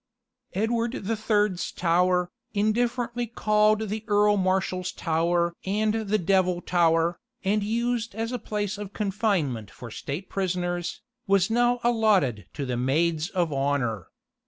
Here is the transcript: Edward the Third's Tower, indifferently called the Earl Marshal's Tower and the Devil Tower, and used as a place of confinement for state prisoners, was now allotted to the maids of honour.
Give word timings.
Edward 0.53 0.93
the 1.03 1.15
Third's 1.15 1.71
Tower, 1.71 2.31
indifferently 2.55 3.27
called 3.27 3.89
the 3.89 4.03
Earl 4.07 4.35
Marshal's 4.35 4.91
Tower 4.91 5.55
and 5.63 5.93
the 5.93 6.17
Devil 6.17 6.59
Tower, 6.59 7.19
and 7.43 7.63
used 7.63 8.15
as 8.15 8.31
a 8.31 8.39
place 8.39 8.79
of 8.79 8.93
confinement 8.93 9.69
for 9.69 9.91
state 9.91 10.27
prisoners, 10.27 11.03
was 11.27 11.51
now 11.51 11.79
allotted 11.83 12.47
to 12.55 12.65
the 12.65 12.77
maids 12.77 13.29
of 13.29 13.53
honour. 13.53 14.07